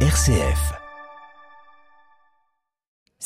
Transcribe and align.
RCF. 0.00 0.85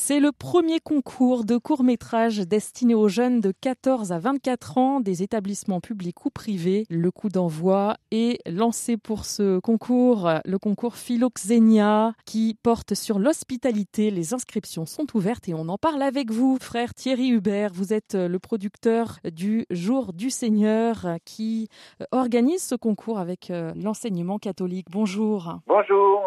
C'est 0.03 0.19
le 0.19 0.33
premier 0.33 0.81
concours 0.81 1.45
de 1.45 1.59
court-métrage 1.59 2.39
destiné 2.39 2.95
aux 2.95 3.09
jeunes 3.09 3.41
de 3.41 3.53
14 3.53 4.13
à 4.13 4.19
24 4.19 4.79
ans 4.79 4.99
des 4.99 5.23
établissements 5.23 5.81
publics 5.81 6.25
ou 6.25 6.31
privés. 6.31 6.85
Le 6.89 7.11
coup 7.11 7.29
d'envoi 7.29 7.97
est 8.11 8.41
lancé 8.51 8.97
pour 8.97 9.27
ce 9.27 9.61
concours, 9.61 10.29
le 10.45 10.59
concours 10.59 10.97
Philoxénia 10.97 12.15
qui 12.25 12.57
porte 12.63 12.95
sur 12.95 13.19
l'hospitalité. 13.19 14.11
Les 14.11 14.33
inscriptions 14.33 14.87
sont 14.87 15.07
ouvertes 15.15 15.49
et 15.49 15.55
on 15.55 15.69
en 15.69 15.77
parle 15.77 16.03
avec 16.03 16.31
vous, 16.31 16.57
frère 16.59 16.95
Thierry 16.95 17.29
Hubert. 17.29 17.71
Vous 17.75 17.93
êtes 17.93 18.15
le 18.15 18.39
producteur 18.39 19.19
du 19.31 19.67
Jour 19.71 20.15
du 20.15 20.31
Seigneur 20.31 21.19
qui 21.27 21.69
organise 22.11 22.63
ce 22.63 22.75
concours 22.75 23.19
avec 23.19 23.51
euh, 23.51 23.71
l'enseignement 23.77 24.39
catholique. 24.39 24.87
Bonjour. 24.91 25.59
Bonjour. 25.67 26.23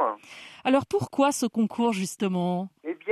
Alors 0.64 0.86
pourquoi 0.86 1.32
ce 1.32 1.48
concours 1.48 1.92
justement? 1.92 2.70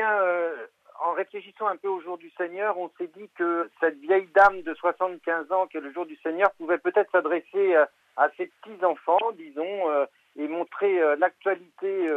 Euh, 0.09 0.67
en 1.03 1.13
réfléchissant 1.13 1.67
un 1.67 1.77
peu 1.77 1.87
au 1.87 2.01
jour 2.01 2.17
du 2.17 2.29
Seigneur, 2.31 2.77
on 2.77 2.89
s'est 2.97 3.09
dit 3.15 3.29
que 3.35 3.69
cette 3.79 3.97
vieille 3.99 4.27
dame 4.35 4.61
de 4.61 4.73
75 4.73 5.51
ans, 5.51 5.67
qui 5.67 5.77
est 5.77 5.81
le 5.81 5.91
jour 5.91 6.05
du 6.05 6.15
Seigneur, 6.17 6.51
pouvait 6.51 6.77
peut-être 6.77 7.11
s'adresser 7.11 7.75
euh, 7.75 7.85
à 8.17 8.29
ses 8.37 8.47
petits-enfants, 8.47 9.31
disons, 9.35 9.89
euh, 9.89 10.05
et 10.37 10.47
montrer 10.47 11.01
l'actualité 11.17 12.09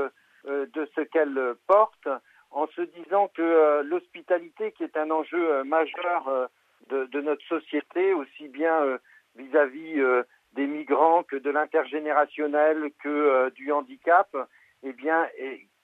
de 0.47 0.88
ce 0.95 1.01
qu'elle 1.01 1.55
porte, 1.66 2.09
en 2.52 2.69
se 2.69 2.83
disant 2.83 3.29
que 3.34 3.83
l'hospitalité, 3.83 4.71
qui 4.71 4.85
est 4.85 4.96
un 4.96 5.10
enjeu 5.10 5.65
majeur 5.65 6.48
de, 6.91 7.21
notre 7.21 7.45
société, 7.46 8.15
aussi 8.15 8.46
bien 8.46 9.01
vis-à-vis 9.35 10.01
des 10.52 10.69
migrants 10.69 11.24
que 11.24 11.35
de 11.35 11.51
l'intergénérationnel, 11.51 12.93
que 13.02 13.51
du 13.57 13.73
handicap, 13.73 14.29
eh 14.85 14.93
bien, 14.93 15.27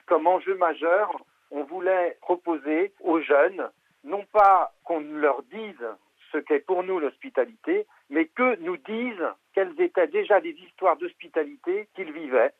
comme 0.06 0.28
enjeu 0.28 0.54
majeur, 0.54 1.24
on 1.50 1.64
voulait 1.64 2.16
proposer 2.20 2.92
aux 3.00 3.20
jeunes, 3.20 3.68
non 4.04 4.24
pas 4.32 4.72
qu'on 4.84 5.00
leur 5.00 5.42
dise 5.44 5.86
ce 6.32 6.38
qu'est 6.38 6.60
pour 6.60 6.82
nous 6.82 7.00
l'hospitalité, 7.00 7.86
mais 8.08 8.26
que 8.26 8.56
nous 8.60 8.76
disent 8.76 9.28
quelles 9.52 9.80
étaient 9.80 10.06
déjà 10.06 10.38
les 10.40 10.52
histoires 10.52 10.96
d'hospitalité 10.96 11.88
qu'ils 11.94 12.12
vivaient. 12.12 12.52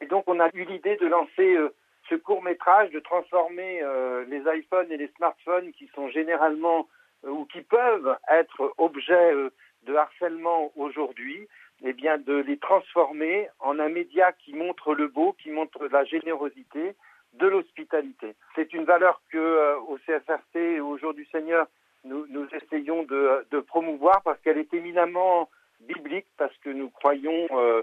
Et 0.00 0.06
donc 0.06 0.24
on 0.26 0.40
a 0.40 0.50
eu 0.54 0.64
l'idée 0.64 0.96
de 0.96 1.06
lancer 1.06 1.54
euh, 1.54 1.74
ce 2.08 2.14
court 2.14 2.42
métrage, 2.42 2.90
de 2.90 3.00
transformer 3.00 3.80
euh, 3.82 4.24
les 4.26 4.42
iPhones 4.58 4.90
et 4.92 4.96
les 4.96 5.10
smartphones 5.16 5.72
qui 5.72 5.88
sont 5.94 6.08
généralement 6.10 6.88
euh, 7.24 7.30
ou 7.30 7.46
qui 7.46 7.62
peuvent 7.62 8.16
être 8.30 8.74
objets 8.76 9.32
de 9.84 9.94
harcèlement 9.94 10.72
aujourd'hui, 10.76 11.48
eh 11.82 11.92
bien 11.92 12.18
de 12.18 12.34
les 12.34 12.58
transformer 12.58 13.48
en 13.60 13.78
un 13.78 13.88
média 13.88 14.32
qui 14.32 14.54
montre 14.54 14.94
le 14.94 15.08
beau, 15.08 15.34
qui 15.42 15.50
montre 15.50 15.86
la 15.86 16.04
générosité, 16.04 16.94
de 17.34 17.46
l'hospitalité. 17.46 18.34
C'est 18.54 18.72
une 18.72 18.84
valeur 18.84 19.20
que 19.30 19.38
euh, 19.38 19.78
au 19.88 19.98
CFRT 19.98 20.56
et 20.56 20.80
au 20.80 20.96
Jour 20.98 21.14
du 21.14 21.24
Seigneur 21.26 21.66
nous, 22.04 22.26
nous 22.28 22.46
essayons 22.52 23.02
de, 23.04 23.46
de 23.50 23.60
promouvoir 23.60 24.22
parce 24.22 24.40
qu'elle 24.42 24.58
est 24.58 24.72
éminemment 24.74 25.48
biblique, 25.80 26.26
parce 26.36 26.56
que 26.58 26.70
nous 26.70 26.90
croyons 26.90 27.46
euh, 27.52 27.82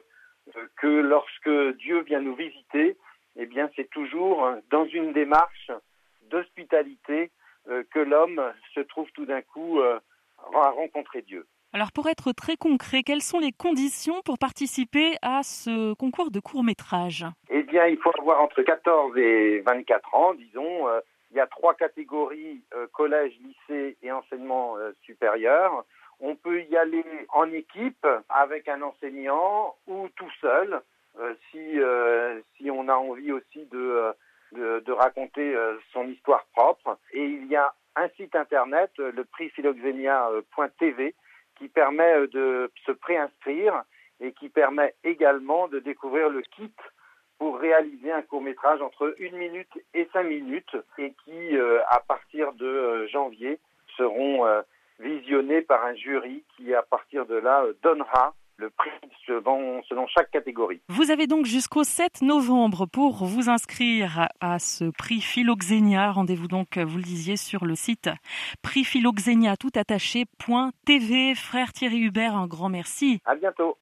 que 0.78 0.88
lorsque 0.88 1.78
Dieu 1.78 2.02
vient 2.02 2.22
nous 2.22 2.36
visiter, 2.36 2.98
eh 3.36 3.46
bien 3.46 3.70
c'est 3.76 3.90
toujours 3.90 4.48
dans 4.70 4.86
une 4.86 5.14
démarche 5.14 5.72
d'hospitalité 6.30 7.32
euh, 7.70 7.84
que 7.92 8.00
l'homme 8.00 8.42
se 8.74 8.80
trouve 8.80 9.10
tout 9.12 9.26
d'un 9.26 9.42
coup 9.42 9.80
euh, 9.80 10.00
à 10.54 10.70
rencontrer 10.72 11.22
Dieu. 11.22 11.46
Alors 11.74 11.92
pour 11.92 12.10
être 12.10 12.34
très 12.34 12.58
concret, 12.58 13.04
quelles 13.04 13.22
sont 13.22 13.40
les 13.40 13.52
conditions 13.52 14.22
pour 14.26 14.38
participer 14.38 15.16
à 15.22 15.44
ce 15.44 15.94
concours 15.94 16.32
de 16.32 16.40
court 16.40 16.64
métrage 16.64 17.26
Eh 17.50 17.61
bien, 17.72 17.88
il 17.88 17.98
faut 17.98 18.12
avoir 18.20 18.42
entre 18.42 18.62
14 18.62 19.18
et 19.18 19.62
24 19.62 20.14
ans, 20.14 20.34
disons. 20.34 20.88
Euh, 20.90 21.00
il 21.32 21.38
y 21.38 21.40
a 21.40 21.48
trois 21.48 21.74
catégories, 21.74 22.62
euh, 22.76 22.88
collège, 22.92 23.34
lycée 23.40 23.98
et 24.04 24.12
enseignement 24.12 24.78
euh, 24.78 24.92
supérieur. 25.04 25.86
On 26.20 26.36
peut 26.36 26.64
y 26.64 26.76
aller 26.76 27.06
en 27.30 27.50
équipe 27.52 28.06
avec 28.30 28.68
un 28.68 28.82
enseignant 28.82 29.76
ou 29.88 30.10
tout 30.16 30.30
seul, 30.40 30.82
si, 31.50 31.80
si 32.56 32.70
on 32.70 32.88
a 32.88 32.94
envie 32.94 33.32
aussi 33.32 33.66
de, 33.72 34.14
de, 34.52 34.92
raconter 34.92 35.56
son 35.92 36.08
histoire 36.08 36.46
propre. 36.54 37.00
Et 37.12 37.26
il 37.26 37.48
y 37.48 37.56
a 37.56 37.74
un 37.96 38.08
site 38.10 38.36
internet, 38.36 38.92
le 38.98 39.24
prix 39.24 39.50
philoxenia.tv, 39.50 41.16
qui 41.58 41.68
permet 41.70 42.28
de 42.28 42.72
se 42.86 42.92
préinscrire 42.92 43.84
et 44.20 44.32
qui 44.34 44.50
permet 44.50 44.94
également 45.04 45.68
de 45.70 45.80
découvrir 45.80 46.30
le 46.30 46.44
kit 46.44 46.72
pour 47.42 47.58
réaliser 47.58 48.12
un 48.12 48.22
court 48.22 48.44
métrage 48.44 48.84
entre 48.84 49.16
une 49.18 49.36
minute 49.36 49.72
et 49.96 50.08
cinq 50.14 50.26
minutes 50.26 50.78
et 51.00 51.12
qui, 51.26 51.58
euh, 51.58 51.80
à 51.90 52.00
partir 52.00 52.54
de 52.54 52.68
euh, 52.68 53.08
janvier, 53.08 53.58
seront 53.98 54.46
euh, 54.46 54.62
visionnés 55.00 55.64
par 55.64 55.84
un 55.84 55.96
jury 55.96 56.44
qui, 56.56 56.72
à 56.76 56.84
partir 56.84 57.26
de 57.26 57.34
là, 57.34 57.64
euh, 57.64 57.74
donnera 57.82 58.36
le 58.58 58.70
prix 58.70 58.92
selon, 59.26 59.82
selon 59.90 60.06
chaque 60.06 60.30
catégorie. 60.30 60.82
Vous 60.88 61.10
avez 61.10 61.26
donc 61.26 61.48
jusqu'au 61.48 61.84
7 61.84 62.22
novembre 62.22 62.86
pour 62.86 63.26
vous 63.26 63.50
inscrire 63.50 64.30
à 64.40 64.60
ce 64.60 64.92
prix 64.92 65.20
Philoxénia. 65.20 66.12
Rendez-vous 66.12 66.48
donc, 66.48 66.78
vous 66.78 66.98
le 66.98 67.04
disiez, 67.04 67.38
sur 67.38 67.66
le 67.66 67.74
site 67.74 68.12
prixphiloxénia 68.62 69.58
tout 69.58 69.72
attaché.tv. 69.74 71.34
Frère 71.34 71.74
Thierry 71.74 72.02
Hubert, 72.02 72.36
un 72.36 72.46
grand 72.46 72.70
merci. 72.70 73.20
À 73.26 73.34
bientôt. 73.34 73.78